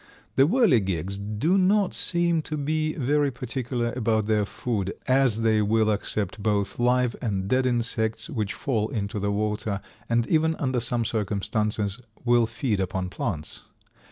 The 0.35 0.47
Whirligigs 0.47 1.19
do 1.37 1.59
not 1.59 1.93
seem 1.93 2.41
to 2.49 2.57
be 2.57 2.93
very 2.95 3.29
particular 3.29 3.93
about 3.95 4.25
their 4.25 4.45
food, 4.45 4.95
as 5.07 5.43
they 5.43 5.61
will 5.61 5.91
accept 5.91 6.41
both 6.41 6.79
live 6.79 7.15
and 7.21 7.47
dead 7.47 7.67
insects 7.67 8.27
which 8.27 8.55
fall 8.55 8.89
into 8.89 9.19
the 9.19 9.29
water, 9.31 9.79
and 10.09 10.25
even 10.25 10.55
under 10.55 10.79
some 10.79 11.05
circumstances 11.05 12.01
will 12.25 12.47
feed 12.47 12.79
upon 12.79 13.09
plants. 13.11 13.61